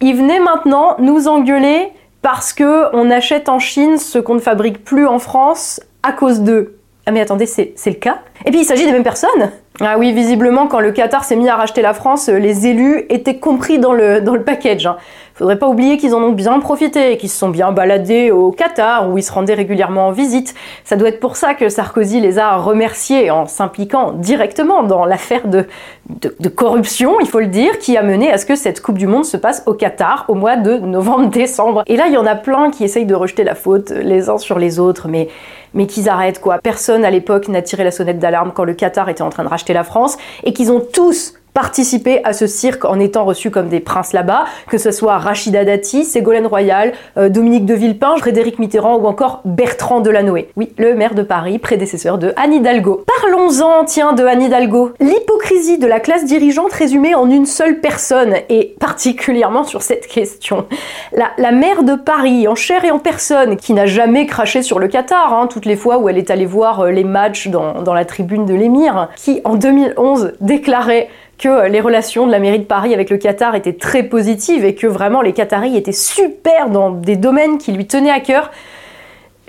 ils 0.00 0.16
venaient 0.16 0.40
maintenant 0.40 0.96
nous 0.98 1.28
engueuler 1.28 1.88
parce 2.22 2.52
que 2.52 2.94
on 2.94 3.10
achète 3.10 3.48
en 3.48 3.58
Chine 3.58 3.98
ce 3.98 4.18
qu'on 4.18 4.34
ne 4.34 4.40
fabrique 4.40 4.82
plus 4.82 5.06
en 5.06 5.18
France 5.18 5.80
à 6.02 6.12
cause 6.12 6.40
d'eux. 6.40 6.78
Ah 7.06 7.12
mais 7.12 7.20
attendez, 7.20 7.46
c'est 7.46 7.72
le 7.86 7.94
cas? 7.94 8.18
Et 8.44 8.50
puis 8.50 8.60
il 8.60 8.64
s'agit 8.64 8.84
des 8.84 8.92
mêmes 8.92 9.04
personnes 9.04 9.50
ah 9.80 9.96
oui, 9.98 10.14
visiblement, 10.14 10.68
quand 10.68 10.80
le 10.80 10.90
Qatar 10.90 11.24
s'est 11.24 11.36
mis 11.36 11.50
à 11.50 11.56
racheter 11.56 11.82
la 11.82 11.92
France, 11.92 12.30
euh, 12.30 12.38
les 12.38 12.66
élus 12.66 13.04
étaient 13.10 13.36
compris 13.36 13.78
dans 13.78 13.92
le, 13.92 14.22
dans 14.22 14.34
le 14.34 14.42
package. 14.42 14.86
Hein. 14.86 14.96
Faudrait 15.34 15.58
pas 15.58 15.68
oublier 15.68 15.98
qu'ils 15.98 16.14
en 16.14 16.22
ont 16.22 16.32
bien 16.32 16.58
profité, 16.60 17.18
qu'ils 17.18 17.28
se 17.28 17.36
sont 17.36 17.50
bien 17.50 17.72
baladés 17.72 18.30
au 18.30 18.52
Qatar, 18.52 19.10
où 19.10 19.18
ils 19.18 19.22
se 19.22 19.30
rendaient 19.30 19.52
régulièrement 19.52 20.06
en 20.06 20.12
visite. 20.12 20.54
Ça 20.84 20.96
doit 20.96 21.08
être 21.08 21.20
pour 21.20 21.36
ça 21.36 21.52
que 21.52 21.68
Sarkozy 21.68 22.20
les 22.20 22.38
a 22.38 22.56
remerciés 22.56 23.30
en 23.30 23.44
s'impliquant 23.44 24.12
directement 24.12 24.82
dans 24.82 25.04
l'affaire 25.04 25.46
de, 25.46 25.66
de, 26.08 26.48
corruption, 26.48 27.20
il 27.20 27.28
faut 27.28 27.40
le 27.40 27.48
dire, 27.48 27.78
qui 27.78 27.98
a 27.98 28.02
mené 28.02 28.32
à 28.32 28.38
ce 28.38 28.46
que 28.46 28.56
cette 28.56 28.80
Coupe 28.80 28.96
du 28.96 29.06
Monde 29.06 29.26
se 29.26 29.36
passe 29.36 29.62
au 29.66 29.74
Qatar 29.74 30.24
au 30.28 30.34
mois 30.34 30.56
de 30.56 30.78
novembre-décembre. 30.78 31.82
Et 31.86 31.98
là, 31.98 32.06
il 32.06 32.14
y 32.14 32.16
en 32.16 32.26
a 32.26 32.34
plein 32.34 32.70
qui 32.70 32.84
essayent 32.84 33.04
de 33.04 33.14
rejeter 33.14 33.44
la 33.44 33.54
faute 33.54 33.90
les 33.90 34.30
uns 34.30 34.38
sur 34.38 34.58
les 34.58 34.78
autres, 34.78 35.06
mais 35.06 35.28
mais 35.76 35.86
qu'ils 35.86 36.08
arrêtent 36.08 36.40
quoi. 36.40 36.58
Personne 36.58 37.04
à 37.04 37.10
l'époque 37.10 37.46
n'a 37.46 37.62
tiré 37.62 37.84
la 37.84 37.92
sonnette 37.92 38.18
d'alarme 38.18 38.50
quand 38.52 38.64
le 38.64 38.74
Qatar 38.74 39.08
était 39.08 39.22
en 39.22 39.30
train 39.30 39.44
de 39.44 39.48
racheter 39.48 39.72
la 39.72 39.84
France 39.84 40.16
et 40.42 40.52
qu'ils 40.52 40.72
ont 40.72 40.80
tous 40.80 41.34
participer 41.56 42.20
à 42.22 42.34
ce 42.34 42.46
cirque 42.46 42.84
en 42.84 43.00
étant 43.00 43.24
reçus 43.24 43.50
comme 43.50 43.68
des 43.68 43.80
princes 43.80 44.12
là-bas, 44.12 44.44
que 44.68 44.76
ce 44.76 44.90
soit 44.90 45.16
Rachida 45.16 45.64
Dati, 45.64 46.04
Ségolène 46.04 46.46
Royal, 46.46 46.92
euh, 47.16 47.30
Dominique 47.30 47.64
de 47.64 47.72
Villepin, 47.72 48.14
Frédéric 48.18 48.58
Mitterrand 48.58 48.98
ou 48.98 49.06
encore 49.06 49.40
Bertrand 49.46 50.00
Delanoë. 50.00 50.50
Oui, 50.56 50.74
le 50.76 50.94
maire 50.94 51.14
de 51.14 51.22
Paris, 51.22 51.58
prédécesseur 51.58 52.18
de 52.18 52.34
Anne 52.36 52.52
Hidalgo. 52.52 53.06
Parlons-en, 53.22 53.86
tiens, 53.86 54.12
de 54.12 54.22
Anne 54.22 54.42
Hidalgo. 54.42 54.92
L'hypocrisie 55.00 55.78
de 55.78 55.86
la 55.86 55.98
classe 55.98 56.26
dirigeante 56.26 56.74
résumée 56.74 57.14
en 57.14 57.30
une 57.30 57.46
seule 57.46 57.80
personne, 57.80 58.34
et 58.50 58.74
particulièrement 58.78 59.64
sur 59.64 59.80
cette 59.80 60.08
question. 60.08 60.66
La, 61.14 61.30
la 61.38 61.52
maire 61.52 61.84
de 61.84 61.94
Paris, 61.94 62.46
en 62.48 62.54
chair 62.54 62.84
et 62.84 62.90
en 62.90 62.98
personne, 62.98 63.56
qui 63.56 63.72
n'a 63.72 63.86
jamais 63.86 64.26
craché 64.26 64.60
sur 64.60 64.78
le 64.78 64.88
Qatar, 64.88 65.32
hein, 65.32 65.46
toutes 65.46 65.64
les 65.64 65.76
fois 65.76 65.96
où 65.96 66.10
elle 66.10 66.18
est 66.18 66.30
allée 66.30 66.44
voir 66.44 66.80
euh, 66.80 66.90
les 66.90 67.04
matchs 67.04 67.48
dans, 67.48 67.80
dans 67.80 67.94
la 67.94 68.04
tribune 68.04 68.44
de 68.44 68.52
l'émir, 68.52 69.08
qui 69.16 69.40
en 69.44 69.54
2011 69.54 70.34
déclarait 70.42 71.08
que 71.38 71.68
les 71.68 71.80
relations 71.80 72.26
de 72.26 72.32
la 72.32 72.38
mairie 72.38 72.60
de 72.60 72.64
Paris 72.64 72.94
avec 72.94 73.10
le 73.10 73.18
Qatar 73.18 73.54
étaient 73.54 73.74
très 73.74 74.02
positives 74.02 74.64
et 74.64 74.74
que 74.74 74.86
vraiment 74.86 75.20
les 75.20 75.32
Qataris 75.32 75.76
étaient 75.76 75.92
super 75.92 76.70
dans 76.70 76.90
des 76.90 77.16
domaines 77.16 77.58
qui 77.58 77.72
lui 77.72 77.86
tenaient 77.86 78.10
à 78.10 78.20
cœur. 78.20 78.50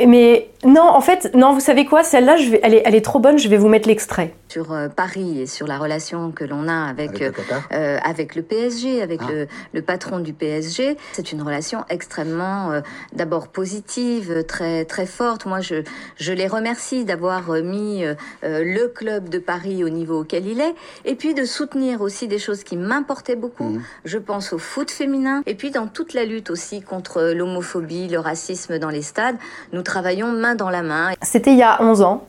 Mais 0.06 0.50
non, 0.66 0.84
en 0.84 1.02
fait, 1.02 1.32
non, 1.34 1.54
vous 1.54 1.60
savez 1.60 1.86
quoi? 1.86 2.04
Celle-là, 2.04 2.36
elle, 2.62 2.74
est, 2.74 2.82
elle 2.86 2.96
est 2.96 3.02
trop 3.02 3.20
bonne, 3.20 3.40
je 3.40 3.48
vais 3.48 3.58
vous 3.58 3.70
mettre 3.70 3.88
l'extrait 3.88 4.34
sur 4.50 4.72
euh, 4.72 4.88
Paris 4.90 5.42
et 5.42 5.46
sur 5.46 5.68
la 5.68 5.78
relation 5.78 6.32
que 6.32 6.44
l'on 6.44 6.68
a 6.68 6.86
avec, 6.88 7.22
avec, 7.22 7.38
le, 7.38 7.56
euh, 7.74 7.98
avec 8.04 8.36
le 8.36 8.42
PSG, 8.42 9.02
avec 9.02 9.22
ah. 9.24 9.32
le, 9.32 9.48
le, 9.74 9.82
patron 9.82 10.20
du 10.20 10.34
PSG. 10.34 10.98
C'est 11.14 11.32
une 11.32 11.42
relation 11.42 11.84
extrêmement 11.90 12.72
euh, 12.72 12.82
d'abord 13.14 13.48
positive, 13.48 14.44
très, 14.48 14.86
très 14.86 15.06
forte. 15.06 15.46
Moi, 15.46 15.62
je, 15.62 15.84
je 16.18 16.34
les 16.34 16.48
remercie 16.48 17.06
d'avoir 17.06 17.52
mis 17.52 18.04
le 18.44 18.88
club 18.88 19.30
de 19.30 19.40
Paris 19.40 19.84
au 19.84 19.90
niveau 19.90 20.22
auquel 20.22 20.46
il 20.46 20.60
est 20.60 20.76
et 21.06 21.16
puis 21.16 21.34
de 21.34 21.46
soutenir 21.46 22.02
aussi 22.02 22.28
des 22.28 22.40
choses 22.40 22.64
qui 22.64 22.78
m'importaient 22.78 23.36
beaucoup. 23.36 23.70
Mmh. 23.70 23.84
Je 24.06 24.18
pense 24.18 24.54
au 24.54 24.58
foot 24.58 24.92
féminin 24.92 25.44
et 25.46 25.56
puis 25.56 25.72
dans 25.72 25.88
toute 25.88 26.14
la 26.14 26.26
lutte 26.26 26.50
aussi 26.50 26.82
contre 26.82 27.34
l'homophobie, 27.34 28.08
le 28.08 28.20
racisme 28.20 28.80
dans 28.80 28.90
les 28.90 29.02
stades. 29.02 29.38
Nous 29.74 29.82
travaillons 29.82 30.32
main 30.32 30.56
dans 30.56 30.70
la 30.70 30.84
main. 30.84 31.12
C'était 31.22 31.52
il 31.52 31.58
y 31.58 31.64
a 31.64 31.82
11 31.82 32.02
ans 32.02 32.28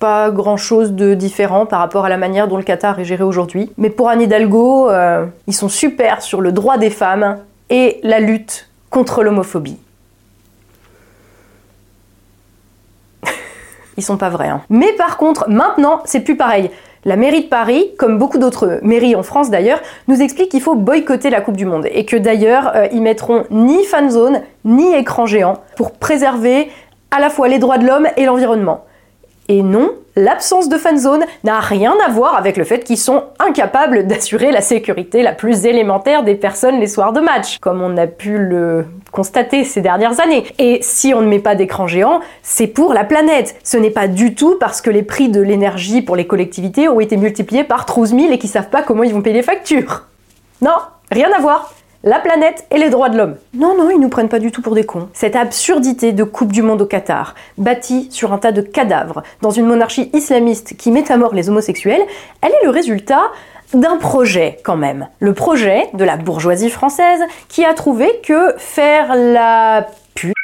pas 0.00 0.30
grand-chose 0.30 0.92
de 0.92 1.14
différent 1.14 1.66
par 1.66 1.78
rapport 1.78 2.06
à 2.06 2.08
la 2.08 2.16
manière 2.16 2.48
dont 2.48 2.56
le 2.56 2.64
Qatar 2.64 2.98
est 2.98 3.04
géré 3.04 3.22
aujourd'hui. 3.22 3.70
Mais 3.76 3.90
pour 3.90 4.08
Anne 4.08 4.22
Hidalgo, 4.22 4.88
euh, 4.88 5.26
ils 5.46 5.54
sont 5.54 5.68
super 5.68 6.22
sur 6.22 6.40
le 6.40 6.50
droit 6.50 6.78
des 6.78 6.90
femmes 6.90 7.38
et 7.68 8.00
la 8.02 8.18
lutte 8.18 8.70
contre 8.88 9.22
l'homophobie. 9.22 9.78
ils 13.96 14.02
sont 14.02 14.16
pas 14.16 14.30
vrais. 14.30 14.48
Hein. 14.48 14.62
Mais 14.70 14.92
par 14.94 15.18
contre, 15.18 15.48
maintenant, 15.48 16.00
c'est 16.06 16.20
plus 16.20 16.36
pareil. 16.36 16.70
La 17.04 17.16
mairie 17.16 17.44
de 17.44 17.48
Paris, 17.48 17.90
comme 17.98 18.18
beaucoup 18.18 18.38
d'autres 18.38 18.80
mairies 18.82 19.14
en 19.14 19.22
France 19.22 19.50
d'ailleurs, 19.50 19.80
nous 20.08 20.20
explique 20.20 20.50
qu'il 20.50 20.62
faut 20.62 20.74
boycotter 20.74 21.30
la 21.30 21.42
Coupe 21.42 21.56
du 21.56 21.66
Monde 21.66 21.86
et 21.90 22.04
que 22.06 22.16
d'ailleurs, 22.16 22.72
euh, 22.74 22.88
ils 22.92 23.02
mettront 23.02 23.44
ni 23.50 23.84
fan 23.84 24.10
zone 24.10 24.42
ni 24.64 24.94
écran 24.94 25.26
géant 25.26 25.58
pour 25.76 25.92
préserver 25.92 26.70
à 27.10 27.20
la 27.20 27.28
fois 27.28 27.48
les 27.48 27.58
droits 27.58 27.78
de 27.78 27.86
l'homme 27.86 28.08
et 28.16 28.24
l'environnement. 28.24 28.84
Et 29.50 29.64
non, 29.64 29.90
l'absence 30.14 30.68
de 30.68 30.76
fan 30.76 30.96
zone 30.96 31.24
n'a 31.42 31.58
rien 31.58 31.96
à 32.06 32.08
voir 32.08 32.36
avec 32.36 32.56
le 32.56 32.62
fait 32.62 32.84
qu'ils 32.84 32.96
sont 32.96 33.24
incapables 33.40 34.06
d'assurer 34.06 34.52
la 34.52 34.60
sécurité 34.60 35.24
la 35.24 35.32
plus 35.32 35.66
élémentaire 35.66 36.22
des 36.22 36.36
personnes 36.36 36.78
les 36.78 36.86
soirs 36.86 37.12
de 37.12 37.18
match, 37.18 37.58
comme 37.58 37.82
on 37.82 37.96
a 37.96 38.06
pu 38.06 38.38
le 38.38 38.86
constater 39.10 39.64
ces 39.64 39.80
dernières 39.80 40.20
années. 40.20 40.44
Et 40.60 40.78
si 40.82 41.14
on 41.14 41.20
ne 41.20 41.26
met 41.26 41.40
pas 41.40 41.56
d'écran 41.56 41.88
géant, 41.88 42.20
c'est 42.44 42.68
pour 42.68 42.94
la 42.94 43.02
planète. 43.02 43.56
Ce 43.64 43.76
n'est 43.76 43.90
pas 43.90 44.06
du 44.06 44.36
tout 44.36 44.54
parce 44.60 44.80
que 44.80 44.88
les 44.90 45.02
prix 45.02 45.30
de 45.30 45.40
l'énergie 45.40 46.00
pour 46.00 46.14
les 46.14 46.28
collectivités 46.28 46.88
ont 46.88 47.00
été 47.00 47.16
multipliés 47.16 47.64
par 47.64 47.86
12 47.86 48.10
000 48.10 48.20
et 48.30 48.38
qu'ils 48.38 48.50
savent 48.50 48.70
pas 48.70 48.84
comment 48.84 49.02
ils 49.02 49.12
vont 49.12 49.20
payer 49.20 49.34
les 49.34 49.42
factures. 49.42 50.04
Non, 50.62 50.76
rien 51.10 51.28
à 51.36 51.40
voir 51.40 51.72
la 52.02 52.18
planète 52.18 52.66
et 52.70 52.78
les 52.78 52.88
droits 52.88 53.10
de 53.10 53.18
l'homme. 53.18 53.36
Non, 53.54 53.76
non, 53.76 53.90
ils 53.90 54.00
nous 54.00 54.08
prennent 54.08 54.28
pas 54.28 54.38
du 54.38 54.50
tout 54.50 54.62
pour 54.62 54.74
des 54.74 54.84
cons. 54.84 55.08
Cette 55.12 55.36
absurdité 55.36 56.12
de 56.12 56.24
Coupe 56.24 56.52
du 56.52 56.62
Monde 56.62 56.82
au 56.82 56.86
Qatar, 56.86 57.34
bâtie 57.58 58.08
sur 58.10 58.32
un 58.32 58.38
tas 58.38 58.52
de 58.52 58.62
cadavres, 58.62 59.22
dans 59.42 59.50
une 59.50 59.66
monarchie 59.66 60.10
islamiste 60.14 60.76
qui 60.76 60.90
met 60.90 61.12
à 61.12 61.16
mort 61.16 61.34
les 61.34 61.50
homosexuels, 61.50 62.02
elle 62.40 62.52
est 62.52 62.64
le 62.64 62.70
résultat 62.70 63.22
d'un 63.74 63.98
projet 63.98 64.58
quand 64.64 64.76
même. 64.76 65.08
Le 65.20 65.34
projet 65.34 65.88
de 65.94 66.04
la 66.04 66.16
bourgeoisie 66.16 66.70
française 66.70 67.20
qui 67.48 67.64
a 67.64 67.74
trouvé 67.74 68.20
que 68.24 68.54
faire 68.56 69.14
la 69.14 69.86
pute 70.14 70.34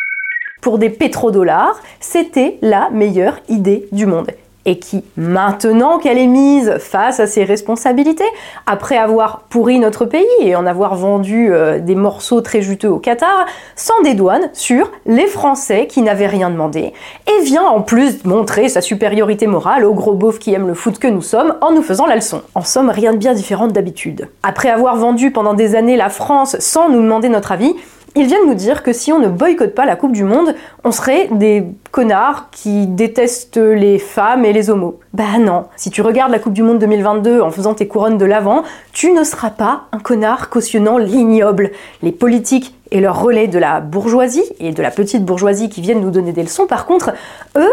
pour 0.61 0.79
des 0.79 0.91
pétrodollars, 0.91 1.81
c'était 2.01 2.59
la 2.61 2.91
meilleure 2.91 3.41
idée 3.49 3.89
du 3.93 4.07
monde 4.07 4.31
et 4.67 4.79
qui, 4.79 5.03
maintenant 5.17 5.99
qu'elle 5.99 6.19
est 6.19 6.27
mise 6.27 6.77
face 6.79 7.21
à 7.21 7.27
ses 7.27 7.45
responsabilités, 7.45 8.25
après 8.67 8.99
avoir 8.99 9.43
pourri 9.49 9.79
notre 9.79 10.05
pays 10.05 10.27
et 10.41 10.57
en 10.57 10.67
avoir 10.67 10.97
vendu 10.97 11.53
euh, 11.53 11.79
des 11.79 11.95
morceaux 11.95 12.41
très 12.41 12.61
juteux 12.61 12.91
au 12.91 12.99
Qatar, 12.99 13.47
s'en 13.77 14.03
dédouane 14.03 14.51
sur 14.53 14.91
les 15.07 15.29
Français 15.29 15.87
qui 15.87 16.03
n'avaient 16.03 16.27
rien 16.27 16.51
demandé 16.51 16.93
et 17.27 17.43
vient 17.45 17.65
en 17.65 17.81
plus 17.81 18.25
montrer 18.25 18.69
sa 18.69 18.81
supériorité 18.81 19.47
morale 19.47 19.85
aux 19.85 19.95
gros 19.95 20.15
beaufs 20.15 20.41
qui 20.41 20.53
aiment 20.53 20.67
le 20.67 20.75
foot 20.75 20.99
que 20.99 21.09
nous 21.09 21.23
sommes 21.23 21.55
en 21.61 21.73
nous 21.73 21.83
faisant 21.83 22.07
la 22.07 22.17
leçon. 22.17 22.43
En 22.55 22.63
somme, 22.63 22.91
rien 22.91 23.13
de 23.13 23.19
bien 23.19 23.33
différent 23.33 23.69
d'habitude. 23.69 24.29
Après 24.43 24.69
avoir 24.69 24.97
vendu 24.97 25.31
pendant 25.31 25.55
des 25.55 25.77
années 25.77 25.97
la 25.97 26.09
France 26.09 26.57
sans 26.59 26.89
nous 26.89 27.01
demander 27.01 27.29
notre 27.29 27.53
avis, 27.53 27.75
ils 28.17 28.27
viennent 28.27 28.47
nous 28.47 28.55
dire 28.55 28.83
que 28.83 28.95
si 28.95 29.13
on 29.13 29.19
ne 29.19 29.29
boycotte 29.29 29.75
pas 29.75 29.85
la 29.85 29.95
Coupe 29.95 30.13
du 30.13 30.25
Monde, 30.25 30.55
on 30.85 30.91
serait 30.91 31.29
des 31.31 31.65
connards 31.91 32.49
qui 32.51 32.87
détestent 32.87 33.59
les 33.59 33.99
femmes 33.99 34.47
et 34.47 34.55
les 34.55 34.71
homos. 34.71 34.99
Bah 35.13 35.39
non, 35.39 35.67
si 35.77 35.91
tu 35.91 36.01
regardes 36.01 36.33
la 36.33 36.39
Coupe 36.39 36.55
du 36.55 36.63
Monde 36.63 36.79
2022 36.79 37.43
en 37.43 37.51
faisant 37.51 37.75
tes 37.75 37.87
couronnes 37.87 38.17
de 38.17 38.25
l'avant, 38.25 38.63
tu 38.93 39.13
ne 39.13 39.23
seras 39.23 39.51
pas 39.51 39.85
un 39.93 39.99
connard 39.99 40.49
cautionnant 40.49 40.97
l'ignoble. 40.97 41.73
Les 42.03 42.11
politiques 42.11 42.75
et 42.91 43.01
leurs 43.01 43.21
relais 43.21 43.49
de 43.49 43.59
la 43.59 43.81
bourgeoisie 43.81 44.45
et 44.61 44.73
de 44.73 44.83
la 44.83 44.91
petite 44.91 45.25
bourgeoisie 45.25 45.69
qui 45.69 45.83
viennent 45.83 46.01
nous 46.01 46.11
donner 46.11 46.33
des 46.33 46.43
leçons, 46.43 46.67
par 46.67 46.87
contre, 46.87 47.13
eux, 47.57 47.73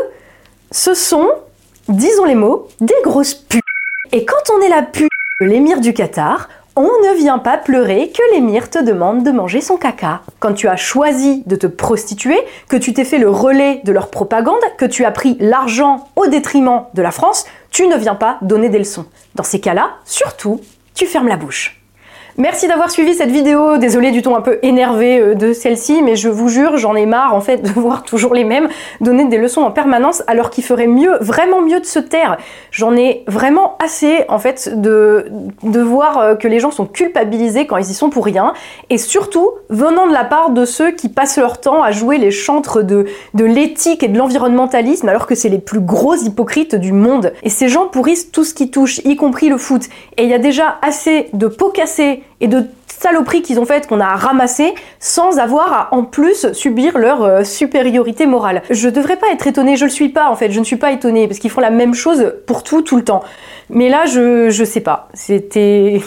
ce 0.72 0.94
sont, 0.94 1.30
disons 1.88 2.26
les 2.26 2.36
mots, 2.36 2.68
des 2.82 2.96
grosses 3.04 3.36
putes. 3.36 3.64
Et 4.12 4.26
quand 4.26 4.54
on 4.54 4.62
est 4.62 4.70
la 4.70 4.82
pute 4.82 5.10
de 5.40 5.46
l'émir 5.46 5.80
du 5.80 5.94
Qatar, 5.94 6.50
on 6.76 6.84
ne 6.84 7.18
vient 7.18 7.38
pas 7.38 7.58
pleurer 7.58 8.10
que 8.10 8.34
l'émir 8.34 8.70
te 8.70 8.80
demande 8.84 9.24
de 9.24 9.32
manger 9.32 9.62
son 9.62 9.78
caca. 9.78 10.22
Quand 10.40 10.54
tu 10.54 10.68
as 10.68 10.76
choisi 10.76 11.44
de 11.46 11.56
te 11.56 11.68
prostituer, 11.68 12.40
que 12.68 12.78
tu 12.78 12.94
t'es 12.94 13.06
fait 13.06 13.20
le 13.20 13.30
relais 13.30 13.82
de 13.84 13.92
leur 13.92 14.10
propagande, 14.10 14.62
que 14.78 14.86
tu 14.86 15.06
as 15.06 15.12
pris 15.12 15.38
l'argent 15.40 16.10
au 16.16 16.28
détriment 16.28 16.86
de 16.94 17.02
la 17.02 17.12
France, 17.12 17.46
tu 17.70 17.88
ne 17.88 17.98
viens 17.98 18.16
pas 18.16 18.38
donner 18.42 18.70
des 18.70 18.80
leçons. 18.80 19.06
Dans 19.36 19.44
ces 19.44 19.60
cas-là, 19.60 19.92
surtout, 20.06 20.62
tu 20.96 21.06
fermes 21.06 21.28
la 21.28 21.38
bouche. 21.38 21.83
Merci 22.40 22.68
d'avoir 22.68 22.90
suivi 22.90 23.14
cette 23.14 23.30
vidéo. 23.30 23.78
Désolé 23.78 24.10
du 24.10 24.24
ton 24.24 24.36
un 24.36 24.42
peu 24.42 24.58
énervé 24.64 25.20
euh, 25.20 25.36
de 25.36 25.54
celle-ci, 25.54 26.02
mais 26.02 26.16
je 26.16 26.30
vous 26.30 26.50
jure, 26.50 26.78
j'en 26.78 26.96
ai 26.96 27.06
marre 27.06 27.36
en 27.36 27.42
fait 27.42 27.58
de 27.58 27.70
voir 27.80 28.02
toujours 28.02 28.34
les 28.34 28.44
mêmes 28.44 28.70
donner 29.02 29.26
des 29.26 29.38
leçons 29.38 29.62
en 29.62 29.70
permanence 29.70 30.24
alors 30.26 30.50
qu'il 30.50 30.64
ferait 30.64 30.88
mieux, 30.88 31.16
vraiment 31.22 31.62
mieux 31.62 31.80
de 31.80 31.86
se 31.86 32.00
taire. 32.00 32.38
J'en 32.72 32.96
ai 32.96 33.24
vraiment 33.28 33.78
assez 33.78 34.26
en 34.30 34.40
fait 34.40 34.82
de, 34.82 35.28
de 35.62 35.80
voir 35.80 36.18
euh, 36.18 36.36
que 36.36 36.48
les 36.48 36.60
gens 36.60 36.72
sont 36.72 36.88
culpabilisés 36.88 37.68
quand 37.68 37.78
ils 37.78 37.92
y 37.92 37.94
sont 37.94 38.10
pour 38.10 38.26
rien 38.26 38.54
et 38.90 38.98
surtout 38.98 39.52
venant 39.70 40.08
de 40.08 40.14
la 40.14 40.24
part 40.24 40.50
de 40.50 40.66
ceux 40.66 40.90
qui 40.90 41.10
passent 41.10 41.38
leur 41.38 41.62
temps 41.62 41.84
à 41.84 41.92
jouer 41.92 42.18
les 42.18 42.32
chantres 42.32 42.84
de, 42.84 43.06
de 43.36 43.46
l'éthique 43.46 44.02
et 44.02 44.08
de 44.08 44.18
l'environnementalisme 44.18 45.08
alors 45.08 45.28
que 45.28 45.36
c'est 45.36 45.50
les 45.50 45.60
plus 45.60 45.82
gros 45.82 46.16
hypocrites 46.16 46.74
du 46.74 46.94
monde. 46.94 47.32
Et 47.44 47.50
ces 47.50 47.70
gens 47.70 47.86
pourrissent 47.86 48.32
tout 48.32 48.44
ce 48.44 48.56
qui 48.56 48.72
touche, 48.72 49.02
y 49.06 49.16
compris 49.16 49.50
le 49.50 49.58
foot. 49.58 49.84
Et 50.18 50.24
il 50.24 50.30
y 50.30 50.34
a 50.34 50.40
déjà 50.40 50.80
assez 50.82 51.30
de 51.34 51.46
pots 51.46 51.70
cassés 51.70 52.23
et 52.42 52.48
de 52.48 52.66
saloperies 52.88 53.42
qu'ils 53.42 53.60
ont 53.60 53.66
faites 53.66 53.88
qu'on 53.88 54.00
a 54.00 54.16
ramassées 54.16 54.74
sans 55.00 55.38
avoir 55.38 55.74
à 55.74 55.94
en 55.94 56.04
plus 56.04 56.52
subir 56.54 56.98
leur 56.98 57.24
euh, 57.24 57.44
supériorité 57.44 58.26
morale. 58.26 58.62
Je 58.70 58.88
devrais 58.88 59.18
pas 59.18 59.28
être 59.32 59.46
étonnée, 59.46 59.76
je 59.76 59.86
le 59.86 59.92
suis 59.92 60.10
pas 60.10 60.30
en 60.30 60.36
fait, 60.36 60.52
je 60.52 60.60
ne 60.60 60.64
suis 60.64 60.78
pas 60.78 60.92
étonnée 60.92 61.28
parce 61.28 61.40
qu'ils 61.40 61.50
font 61.50 61.62
la 61.62 61.70
même 61.70 61.94
chose 61.94 62.34
pour 62.48 62.64
tout, 62.64 62.82
tout 62.82 62.96
le 62.96 63.04
temps. 63.04 63.24
Mais 63.70 63.90
là, 63.90 64.06
je, 64.06 64.50
je 64.50 64.64
sais 64.64 64.82
pas. 64.82 65.10
C'était, 65.14 66.02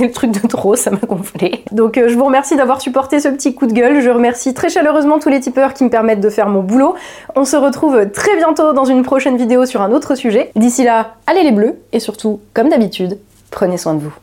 le 0.00 0.10
truc 0.10 0.30
de 0.30 0.46
trop, 0.46 0.76
ça 0.76 0.90
m'a 0.90 0.98
gonflé. 0.98 1.64
Donc, 1.72 1.96
euh, 1.96 2.08
je 2.08 2.14
vous 2.14 2.24
remercie 2.24 2.56
d'avoir 2.56 2.80
supporté 2.80 3.20
ce 3.20 3.28
petit 3.28 3.54
coup 3.54 3.66
de 3.66 3.72
gueule. 3.72 4.00
Je 4.00 4.10
remercie 4.10 4.54
très 4.54 4.68
chaleureusement 4.68 5.18
tous 5.18 5.28
les 5.28 5.40
tipeurs 5.40 5.74
qui 5.74 5.84
me 5.84 5.90
permettent 5.90 6.20
de 6.20 6.30
faire 6.30 6.48
mon 6.48 6.62
boulot. 6.62 6.94
On 7.34 7.44
se 7.44 7.56
retrouve 7.56 8.10
très 8.10 8.36
bientôt 8.36 8.72
dans 8.72 8.84
une 8.84 9.02
prochaine 9.02 9.36
vidéo 9.36 9.66
sur 9.66 9.82
un 9.82 9.92
autre 9.92 10.14
sujet. 10.14 10.50
D'ici 10.56 10.84
là, 10.84 11.14
allez 11.26 11.42
les 11.42 11.52
bleus 11.52 11.76
et 11.92 12.00
surtout, 12.00 12.40
comme 12.54 12.68
d'habitude, 12.68 13.18
prenez 13.50 13.78
soin 13.78 13.94
de 13.94 14.00
vous. 14.00 14.14